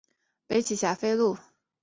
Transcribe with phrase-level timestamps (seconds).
[0.47, 1.37] 北起霞飞路。